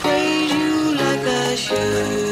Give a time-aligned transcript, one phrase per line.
[0.00, 2.27] praise you like I should.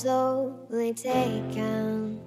[0.00, 2.18] slowly taken.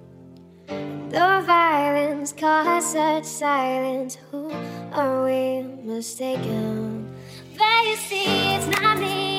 [0.68, 4.16] The violence caused such silence.
[4.30, 4.52] Who
[4.92, 7.12] are we mistaken?
[7.58, 9.33] But you see, it's not me.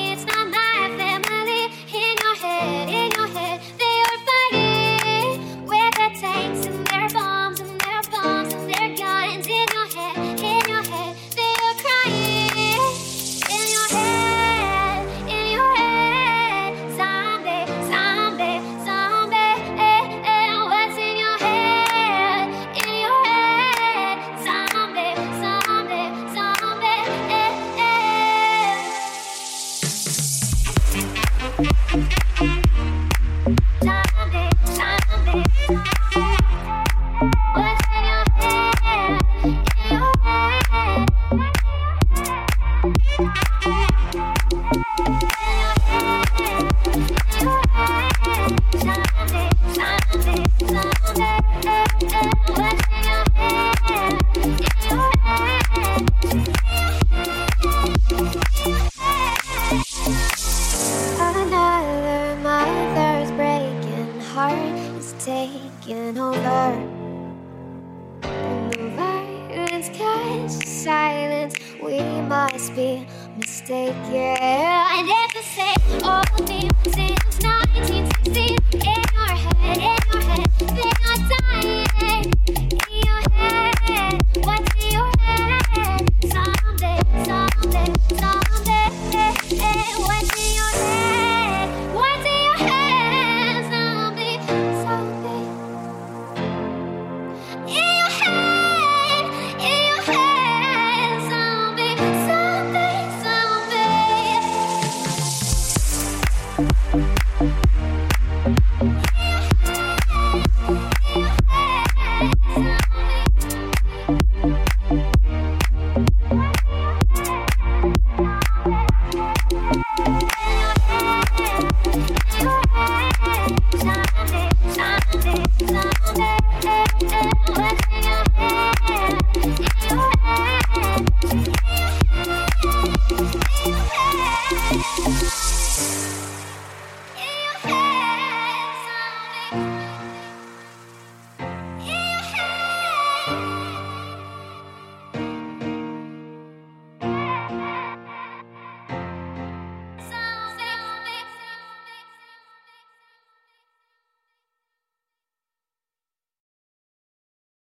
[73.36, 74.86] mistake, yeah.
[74.90, 77.15] I never say all the things.